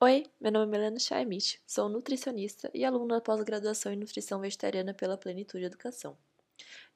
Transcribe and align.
Oi, 0.00 0.24
meu 0.40 0.52
nome 0.52 0.66
é 0.66 0.78
Milena 0.78 0.98
Chaimich, 1.00 1.60
sou 1.66 1.88
nutricionista 1.88 2.70
e 2.72 2.84
aluna 2.84 3.20
pós-graduação 3.20 3.92
em 3.92 3.96
nutrição 3.96 4.38
vegetariana 4.38 4.94
pela 4.94 5.18
Plenitude 5.18 5.64
Educação. 5.64 6.16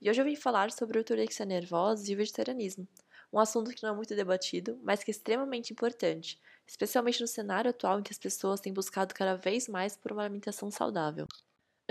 E 0.01 0.09
hoje 0.09 0.21
eu 0.21 0.25
vim 0.25 0.37
falar 0.37 0.71
sobre 0.71 0.99
ortorexia 0.99 1.45
nervosa 1.45 2.09
e 2.09 2.15
o 2.15 2.17
vegetarianismo, 2.17 2.87
um 3.33 3.41
assunto 3.41 3.73
que 3.73 3.83
não 3.83 3.91
é 3.91 3.97
muito 3.97 4.15
debatido, 4.15 4.79
mas 4.85 5.03
que 5.03 5.11
é 5.11 5.15
extremamente 5.15 5.73
importante, 5.73 6.41
especialmente 6.65 7.21
no 7.21 7.27
cenário 7.27 7.71
atual 7.71 7.99
em 7.99 8.05
que 8.05 8.13
as 8.13 8.21
pessoas 8.21 8.61
têm 8.61 8.73
buscado 8.73 9.13
cada 9.15 9.35
vez 9.35 9.67
mais 9.67 9.97
por 9.97 10.13
uma 10.13 10.23
alimentação 10.23 10.71
saudável. 10.71 11.27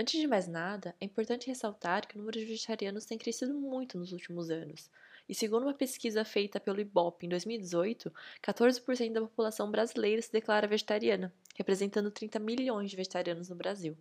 Antes 0.00 0.18
de 0.18 0.26
mais 0.26 0.48
nada, 0.48 0.96
é 0.98 1.04
importante 1.04 1.46
ressaltar 1.46 2.08
que 2.08 2.16
o 2.16 2.18
número 2.20 2.38
de 2.38 2.46
vegetarianos 2.46 3.04
tem 3.04 3.18
crescido 3.18 3.52
muito 3.52 3.98
nos 3.98 4.12
últimos 4.12 4.48
anos. 4.48 4.90
E 5.28 5.34
segundo 5.34 5.64
uma 5.64 5.74
pesquisa 5.74 6.24
feita 6.24 6.60
pelo 6.60 6.80
IBOP 6.80 7.26
em 7.26 7.28
2018, 7.28 8.12
14% 8.42 9.12
da 9.12 9.20
população 9.20 9.70
brasileira 9.70 10.20
se 10.20 10.32
declara 10.32 10.66
vegetariana, 10.66 11.32
representando 11.54 12.10
30 12.10 12.38
milhões 12.38 12.90
de 12.90 12.96
vegetarianos 12.96 13.48
no 13.48 13.56
Brasil. 13.56 13.96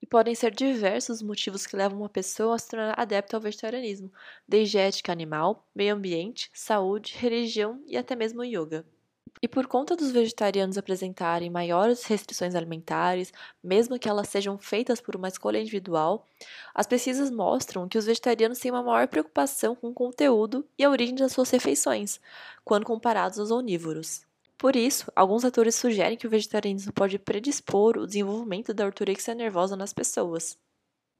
E 0.00 0.06
podem 0.06 0.34
ser 0.34 0.54
diversos 0.54 1.16
os 1.16 1.22
motivos 1.22 1.66
que 1.66 1.76
levam 1.76 1.98
uma 1.98 2.08
pessoa 2.08 2.54
a 2.54 2.58
se 2.58 2.68
tornar 2.68 2.98
adepta 2.98 3.36
ao 3.36 3.40
vegetarianismo, 3.40 4.12
desde 4.46 4.78
ética 4.78 5.10
animal, 5.10 5.66
meio 5.74 5.94
ambiente, 5.94 6.50
saúde, 6.52 7.16
religião 7.16 7.82
e 7.86 7.96
até 7.96 8.14
mesmo 8.14 8.44
yoga. 8.44 8.84
E 9.42 9.46
por 9.46 9.66
conta 9.66 9.94
dos 9.94 10.10
vegetarianos 10.10 10.78
apresentarem 10.78 11.50
maiores 11.50 12.04
restrições 12.04 12.54
alimentares, 12.54 13.32
mesmo 13.62 13.98
que 13.98 14.08
elas 14.08 14.28
sejam 14.28 14.56
feitas 14.56 15.00
por 15.00 15.14
uma 15.14 15.28
escolha 15.28 15.58
individual, 15.60 16.26
as 16.74 16.86
pesquisas 16.86 17.30
mostram 17.30 17.88
que 17.88 17.98
os 17.98 18.06
vegetarianos 18.06 18.58
têm 18.58 18.70
uma 18.70 18.82
maior 18.82 19.06
preocupação 19.08 19.74
com 19.74 19.88
o 19.88 19.94
conteúdo 19.94 20.66
e 20.78 20.84
a 20.84 20.90
origem 20.90 21.14
das 21.14 21.32
suas 21.32 21.50
refeições, 21.50 22.20
quando 22.64 22.86
comparados 22.86 23.38
aos 23.38 23.50
onívoros. 23.50 24.24
Por 24.58 24.74
isso, 24.74 25.12
alguns 25.14 25.44
autores 25.44 25.74
sugerem 25.74 26.16
que 26.16 26.26
o 26.26 26.30
vegetarianismo 26.30 26.92
pode 26.92 27.18
predispor 27.18 27.98
o 27.98 28.06
desenvolvimento 28.06 28.72
da 28.72 28.86
ortorexia 28.86 29.34
nervosa 29.34 29.76
nas 29.76 29.92
pessoas. 29.92 30.58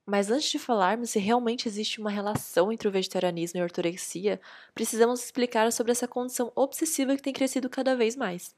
Mas 0.06 0.30
antes 0.30 0.50
de 0.50 0.58
falarmos 0.58 1.10
se 1.10 1.18
realmente 1.18 1.68
existe 1.68 2.00
uma 2.00 2.10
relação 2.10 2.72
entre 2.72 2.88
o 2.88 2.90
vegetarianismo 2.90 3.58
e 3.58 3.60
a 3.60 3.64
ortorexia, 3.64 4.40
precisamos 4.74 5.22
explicar 5.24 5.70
sobre 5.72 5.92
essa 5.92 6.08
condição 6.08 6.50
obsessiva 6.56 7.14
que 7.16 7.22
tem 7.22 7.32
crescido 7.32 7.68
cada 7.68 7.94
vez 7.96 8.16
mais. 8.16 8.54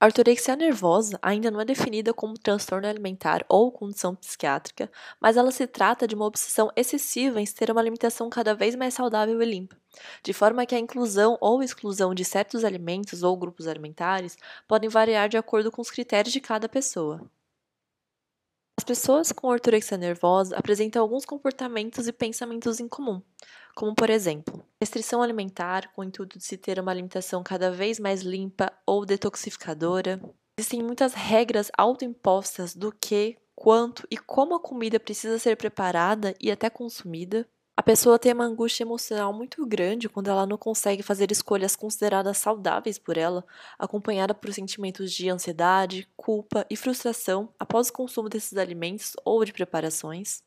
A 0.00 0.06
ortorexia 0.06 0.54
nervosa 0.54 1.18
ainda 1.22 1.50
não 1.50 1.58
é 1.60 1.64
definida 1.64 2.12
como 2.12 2.34
transtorno 2.38 2.86
alimentar 2.86 3.42
ou 3.48 3.72
condição 3.72 4.14
psiquiátrica, 4.14 4.90
mas 5.18 5.36
ela 5.38 5.50
se 5.50 5.66
trata 5.66 6.06
de 6.06 6.14
uma 6.14 6.26
obsessão 6.26 6.70
excessiva 6.76 7.40
em 7.40 7.44
ter 7.46 7.70
uma 7.70 7.80
alimentação 7.80 8.28
cada 8.28 8.54
vez 8.54 8.74
mais 8.74 8.92
saudável 8.94 9.40
e 9.40 9.46
limpa, 9.46 9.76
de 10.22 10.32
forma 10.34 10.66
que 10.66 10.74
a 10.74 10.78
inclusão 10.78 11.38
ou 11.40 11.62
exclusão 11.62 12.14
de 12.14 12.24
certos 12.24 12.64
alimentos 12.64 13.22
ou 13.22 13.34
grupos 13.36 13.66
alimentares 13.66 14.36
podem 14.68 14.90
variar 14.90 15.28
de 15.30 15.38
acordo 15.38 15.70
com 15.72 15.80
os 15.80 15.90
critérios 15.90 16.32
de 16.34 16.40
cada 16.40 16.68
pessoa. 16.68 17.20
As 18.92 18.98
pessoas 18.98 19.32
com 19.32 19.46
ortorexia 19.46 19.96
nervosa 19.96 20.54
apresentam 20.54 21.00
alguns 21.00 21.24
comportamentos 21.24 22.06
e 22.06 22.12
pensamentos 22.12 22.78
em 22.78 22.86
comum, 22.86 23.22
como 23.74 23.94
por 23.94 24.10
exemplo, 24.10 24.62
restrição 24.78 25.22
alimentar 25.22 25.90
com 25.94 26.02
o 26.02 26.04
intuito 26.04 26.36
de 26.36 26.44
se 26.44 26.58
ter 26.58 26.78
uma 26.78 26.92
alimentação 26.92 27.42
cada 27.42 27.70
vez 27.70 27.98
mais 27.98 28.20
limpa 28.20 28.70
ou 28.86 29.06
detoxificadora. 29.06 30.20
Existem 30.58 30.82
muitas 30.82 31.14
regras 31.14 31.70
autoimpostas 31.78 32.76
do 32.76 32.92
que, 32.92 33.38
quanto 33.54 34.06
e 34.10 34.18
como 34.18 34.56
a 34.56 34.60
comida 34.60 35.00
precisa 35.00 35.38
ser 35.38 35.56
preparada 35.56 36.34
e 36.38 36.50
até 36.50 36.68
consumida. 36.68 37.48
A 37.76 37.82
pessoa 37.82 38.18
tem 38.18 38.32
uma 38.32 38.44
angústia 38.44 38.84
emocional 38.84 39.32
muito 39.32 39.64
grande 39.66 40.08
quando 40.08 40.28
ela 40.28 40.46
não 40.46 40.58
consegue 40.58 41.02
fazer 41.02 41.30
escolhas 41.32 41.74
consideradas 41.74 42.36
saudáveis 42.38 42.98
por 42.98 43.16
ela, 43.16 43.44
acompanhada 43.78 44.34
por 44.34 44.52
sentimentos 44.52 45.10
de 45.12 45.28
ansiedade, 45.30 46.06
culpa 46.16 46.66
e 46.70 46.76
frustração 46.76 47.52
após 47.58 47.88
o 47.88 47.92
consumo 47.92 48.28
desses 48.28 48.56
alimentos 48.58 49.14
ou 49.24 49.44
de 49.44 49.52
preparações. 49.52 50.42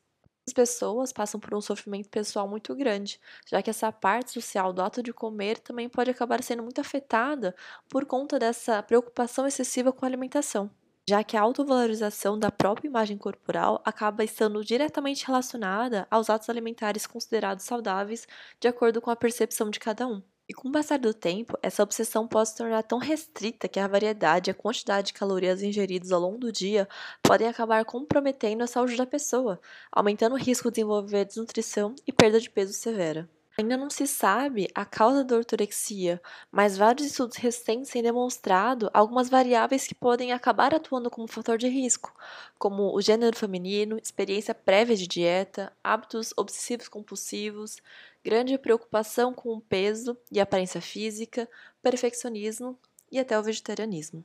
As 0.47 0.53
pessoas 0.53 1.11
passam 1.11 1.39
por 1.39 1.55
um 1.55 1.61
sofrimento 1.61 2.09
pessoal 2.09 2.47
muito 2.47 2.75
grande, 2.75 3.19
já 3.47 3.61
que 3.61 3.69
essa 3.71 3.91
parte 3.91 4.31
social 4.31 4.71
do 4.71 4.81
ato 4.83 5.01
de 5.01 5.11
comer 5.11 5.57
também 5.59 5.89
pode 5.89 6.11
acabar 6.11 6.43
sendo 6.43 6.61
muito 6.61 6.79
afetada 6.79 7.55
por 7.89 8.05
conta 8.05 8.37
dessa 8.37 8.83
preocupação 8.83 9.47
excessiva 9.47 9.91
com 9.91 10.05
a 10.05 10.07
alimentação 10.07 10.69
já 11.07 11.23
que 11.23 11.37
a 11.37 11.41
autovalorização 11.41 12.37
da 12.37 12.51
própria 12.51 12.87
imagem 12.87 13.17
corporal 13.17 13.81
acaba 13.85 14.23
estando 14.23 14.63
diretamente 14.63 15.25
relacionada 15.25 16.07
aos 16.09 16.29
atos 16.29 16.49
alimentares 16.49 17.05
considerados 17.07 17.65
saudáveis 17.65 18.27
de 18.59 18.67
acordo 18.67 19.01
com 19.01 19.09
a 19.11 19.15
percepção 19.15 19.69
de 19.69 19.79
cada 19.79 20.07
um. 20.07 20.21
E 20.47 20.53
com 20.53 20.69
o 20.69 20.71
passar 20.71 20.99
do 20.99 21.13
tempo, 21.13 21.57
essa 21.61 21.81
obsessão 21.81 22.27
pode 22.27 22.49
se 22.49 22.57
tornar 22.57 22.83
tão 22.83 22.99
restrita 22.99 23.67
que 23.67 23.79
a 23.79 23.87
variedade 23.87 24.49
e 24.49 24.51
a 24.51 24.55
quantidade 24.55 25.07
de 25.07 25.13
calorias 25.13 25.63
ingeridas 25.63 26.11
ao 26.11 26.21
longo 26.21 26.37
do 26.37 26.51
dia 26.51 26.87
podem 27.23 27.47
acabar 27.47 27.83
comprometendo 27.85 28.63
a 28.63 28.67
saúde 28.67 28.95
da 28.95 29.07
pessoa, 29.07 29.59
aumentando 29.91 30.33
o 30.33 30.39
risco 30.39 30.69
de 30.69 30.75
desenvolver 30.75 31.25
desnutrição 31.25 31.95
e 32.05 32.11
perda 32.11 32.39
de 32.39 32.49
peso 32.49 32.73
severa. 32.73 33.27
Ainda 33.57 33.77
não 33.77 33.89
se 33.89 34.05
sabe 34.05 34.67
a 34.75 34.83
causa 34.83 35.23
da 35.23 35.37
ortorexia, 35.37 36.21
mas 36.51 36.75
vários 36.75 37.07
estudos 37.07 37.37
recentes 37.37 37.89
têm 37.89 38.03
demonstrado 38.03 38.89
algumas 38.93 39.29
variáveis 39.29 39.87
que 39.87 39.95
podem 39.95 40.33
acabar 40.33 40.75
atuando 40.75 41.09
como 41.09 41.25
fator 41.25 41.57
de 41.57 41.69
risco, 41.69 42.13
como 42.59 42.93
o 42.93 43.01
gênero 43.01 43.37
feminino, 43.37 43.97
experiência 43.97 44.53
prévia 44.53 44.97
de 44.97 45.07
dieta, 45.07 45.71
hábitos 45.81 46.33
obsessivos 46.35 46.89
compulsivos, 46.89 47.77
grande 48.21 48.57
preocupação 48.57 49.33
com 49.33 49.53
o 49.53 49.61
peso 49.61 50.17
e 50.29 50.41
aparência 50.41 50.81
física, 50.81 51.49
perfeccionismo 51.81 52.77
e 53.09 53.17
até 53.19 53.39
o 53.39 53.43
vegetarianismo. 53.43 54.21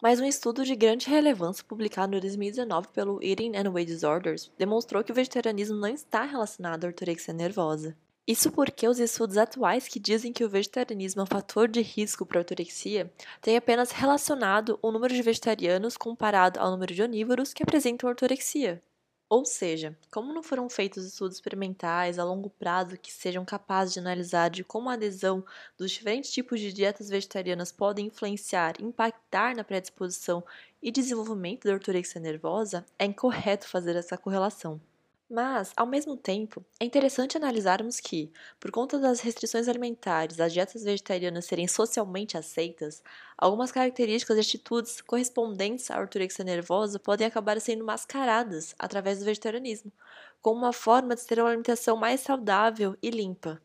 Mas 0.00 0.20
um 0.20 0.24
estudo 0.24 0.64
de 0.64 0.76
grande 0.76 1.08
relevância 1.08 1.64
publicado 1.64 2.16
em 2.16 2.20
2019 2.20 2.86
pelo 2.94 3.20
Eating 3.20 3.56
and 3.56 3.72
Weight 3.72 3.90
Disorders 3.90 4.52
demonstrou 4.56 5.02
que 5.02 5.10
o 5.10 5.14
vegetarianismo 5.16 5.76
não 5.76 5.88
está 5.88 6.22
relacionado 6.22 6.84
à 6.84 6.86
ortorexia 6.86 7.34
nervosa. 7.34 7.96
Isso 8.28 8.52
porque 8.52 8.86
os 8.86 8.98
estudos 8.98 9.38
atuais 9.38 9.88
que 9.88 9.98
dizem 9.98 10.34
que 10.34 10.44
o 10.44 10.50
vegetarianismo 10.50 11.22
é 11.22 11.24
um 11.24 11.26
fator 11.26 11.66
de 11.66 11.80
risco 11.80 12.26
para 12.26 12.38
a 12.38 12.42
ortorexia 12.42 13.10
têm 13.40 13.56
apenas 13.56 13.90
relacionado 13.90 14.78
o 14.82 14.92
número 14.92 15.14
de 15.14 15.22
vegetarianos 15.22 15.96
comparado 15.96 16.60
ao 16.60 16.70
número 16.70 16.92
de 16.92 17.02
onívoros 17.02 17.54
que 17.54 17.62
apresentam 17.62 18.06
ortorexia. 18.06 18.82
Ou 19.30 19.46
seja, 19.46 19.96
como 20.10 20.34
não 20.34 20.42
foram 20.42 20.68
feitos 20.68 21.06
estudos 21.06 21.36
experimentais 21.36 22.18
a 22.18 22.24
longo 22.24 22.50
prazo 22.50 22.98
que 22.98 23.10
sejam 23.10 23.46
capazes 23.46 23.94
de 23.94 24.00
analisar 24.00 24.50
de 24.50 24.62
como 24.62 24.90
a 24.90 24.92
adesão 24.92 25.42
dos 25.78 25.90
diferentes 25.90 26.30
tipos 26.30 26.60
de 26.60 26.70
dietas 26.70 27.08
vegetarianas 27.08 27.72
podem 27.72 28.08
influenciar 28.08 28.74
impactar 28.78 29.56
na 29.56 29.64
predisposição 29.64 30.44
e 30.82 30.92
desenvolvimento 30.92 31.66
da 31.66 31.72
ortorexia 31.72 32.20
nervosa, 32.20 32.84
é 32.98 33.06
incorreto 33.06 33.66
fazer 33.66 33.96
essa 33.96 34.18
correlação. 34.18 34.78
Mas, 35.30 35.72
ao 35.76 35.86
mesmo 35.86 36.16
tempo, 36.16 36.64
é 36.80 36.84
interessante 36.86 37.36
analisarmos 37.36 38.00
que, 38.00 38.32
por 38.58 38.70
conta 38.70 38.98
das 38.98 39.20
restrições 39.20 39.68
alimentares 39.68 40.36
das 40.36 40.52
dietas 40.54 40.82
vegetarianas 40.84 41.44
serem 41.44 41.68
socialmente 41.68 42.36
aceitas, 42.38 43.02
algumas 43.36 43.70
características 43.70 44.36
e 44.38 44.40
atitudes 44.40 45.00
correspondentes 45.02 45.90
à 45.90 45.98
ortorexia 46.00 46.44
nervosa 46.44 46.98
podem 46.98 47.26
acabar 47.26 47.60
sendo 47.60 47.84
mascaradas 47.84 48.74
através 48.78 49.18
do 49.18 49.26
vegetarianismo, 49.26 49.92
como 50.40 50.58
uma 50.60 50.72
forma 50.72 51.14
de 51.14 51.26
ter 51.26 51.38
uma 51.40 51.48
alimentação 51.48 51.96
mais 51.96 52.20
saudável 52.20 52.96
e 53.02 53.10
limpa. 53.10 53.60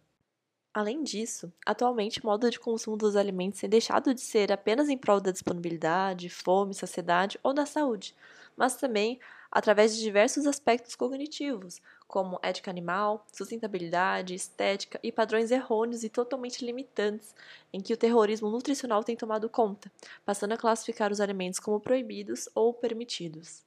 Além 0.73 1.03
disso, 1.03 1.51
atualmente 1.65 2.19
o 2.19 2.25
modo 2.25 2.49
de 2.49 2.59
consumo 2.59 2.95
dos 2.97 3.15
alimentos 3.15 3.59
tem 3.59 3.69
deixado 3.69 4.13
de 4.13 4.21
ser 4.21 4.51
apenas 4.51 4.89
em 4.89 4.97
prol 4.97 5.19
da 5.21 5.31
disponibilidade, 5.31 6.29
fome, 6.29 6.73
saciedade 6.73 7.39
ou 7.43 7.53
da 7.53 7.65
saúde, 7.65 8.15
mas 8.55 8.75
também 8.75 9.19
através 9.53 9.95
de 9.95 10.01
diversos 10.01 10.47
aspectos 10.47 10.95
cognitivos, 10.95 11.79
como 12.07 12.39
ética 12.41 12.71
animal, 12.71 13.23
sustentabilidade, 13.31 14.33
estética 14.33 14.99
e 15.03 15.11
padrões 15.11 15.51
errôneos 15.51 16.03
e 16.03 16.09
totalmente 16.09 16.65
limitantes, 16.65 17.35
em 17.71 17.79
que 17.79 17.93
o 17.93 17.97
terrorismo 17.97 18.49
nutricional 18.49 19.03
tem 19.03 19.15
tomado 19.15 19.47
conta, 19.47 19.91
passando 20.25 20.53
a 20.53 20.57
classificar 20.57 21.11
os 21.11 21.21
alimentos 21.21 21.59
como 21.59 21.79
proibidos 21.79 22.49
ou 22.55 22.73
permitidos. 22.73 23.63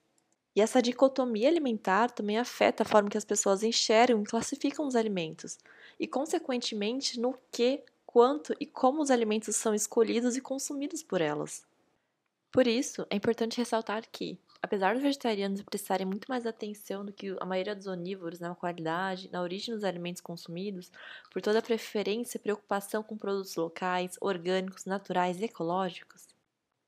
E 0.56 0.60
essa 0.60 0.82
dicotomia 0.82 1.48
alimentar 1.48 2.10
também 2.10 2.36
afeta 2.36 2.82
a 2.82 2.86
forma 2.86 3.08
que 3.08 3.18
as 3.18 3.24
pessoas 3.24 3.62
enxergam 3.62 4.22
e 4.22 4.26
classificam 4.26 4.88
os 4.88 4.96
alimentos, 4.96 5.56
e, 6.00 6.08
consequentemente, 6.08 7.20
no 7.20 7.38
que, 7.52 7.84
quanto 8.04 8.56
e 8.58 8.66
como 8.66 9.02
os 9.02 9.10
alimentos 9.10 9.54
são 9.54 9.72
escolhidos 9.72 10.36
e 10.36 10.40
consumidos 10.40 11.04
por 11.04 11.20
elas. 11.20 11.64
Por 12.50 12.66
isso, 12.66 13.06
é 13.08 13.16
importante 13.16 13.58
ressaltar 13.58 14.02
que, 14.10 14.38
apesar 14.66 14.94
dos 14.94 15.02
vegetarianos 15.02 15.62
prestarem 15.62 16.06
muito 16.06 16.26
mais 16.28 16.46
atenção 16.46 17.04
do 17.04 17.12
que 17.12 17.36
a 17.40 17.46
maioria 17.46 17.74
dos 17.74 17.86
onívoros 17.86 18.40
na 18.40 18.54
qualidade, 18.54 19.30
na 19.32 19.42
origem 19.42 19.74
dos 19.74 19.84
alimentos 19.84 20.20
consumidos, 20.20 20.90
por 21.30 21.40
toda 21.42 21.58
a 21.60 21.62
preferência 21.62 22.38
e 22.38 22.40
preocupação 22.40 23.02
com 23.02 23.16
produtos 23.16 23.56
locais, 23.56 24.16
orgânicos, 24.20 24.84
naturais 24.84 25.40
e 25.40 25.44
ecológicos, 25.44 26.28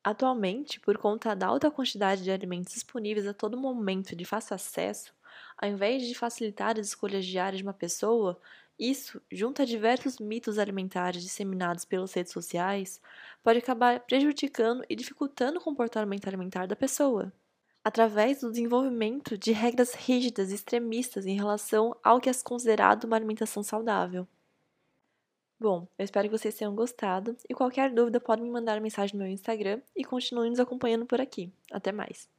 Atualmente, 0.02 0.80
por 0.80 0.96
conta 0.98 1.34
da 1.36 1.46
alta 1.46 1.70
quantidade 1.70 2.22
de 2.24 2.30
alimentos 2.30 2.72
disponíveis 2.72 3.26
a 3.26 3.34
todo 3.34 3.56
momento 3.58 4.16
de 4.16 4.24
fácil 4.24 4.54
acesso, 4.54 5.14
Ao 5.56 5.68
invés 5.68 6.06
de 6.06 6.14
facilitar 6.14 6.78
as 6.78 6.88
escolhas 6.88 7.24
diárias 7.26 7.58
de 7.58 7.62
uma 7.64 7.74
pessoa, 7.74 8.40
isso, 8.78 9.20
junto 9.30 9.62
a 9.62 9.64
diversos 9.64 10.18
mitos 10.18 10.58
alimentares 10.58 11.22
disseminados 11.22 11.84
pelas 11.84 12.12
redes 12.14 12.32
sociais, 12.32 13.00
pode 13.42 13.58
acabar 13.58 14.00
prejudicando 14.00 14.84
e 14.88 14.96
dificultando 14.96 15.58
o 15.58 15.62
comportamento 15.62 16.26
alimentar 16.28 16.66
da 16.66 16.76
pessoa, 16.76 17.32
através 17.88 18.40
do 18.40 18.50
desenvolvimento 18.50 19.38
de 19.38 19.50
regras 19.50 19.94
rígidas 19.94 20.50
e 20.50 20.54
extremistas 20.54 21.24
em 21.24 21.34
relação 21.34 21.96
ao 22.04 22.20
que 22.20 22.28
é 22.28 22.32
considerado 22.44 23.04
uma 23.04 23.16
alimentação 23.16 23.62
saudável. 23.62 24.28
Bom, 25.58 25.88
eu 25.98 26.04
espero 26.04 26.28
que 26.28 26.38
vocês 26.38 26.54
tenham 26.54 26.74
gostado 26.74 27.34
e 27.48 27.54
qualquer 27.54 27.90
dúvida 27.90 28.20
podem 28.20 28.44
me 28.44 28.50
mandar 28.50 28.78
mensagem 28.78 29.16
no 29.16 29.24
meu 29.24 29.32
Instagram 29.32 29.80
e 29.96 30.04
continuem 30.04 30.50
nos 30.50 30.60
acompanhando 30.60 31.06
por 31.06 31.18
aqui. 31.18 31.50
Até 31.72 31.90
mais! 31.90 32.37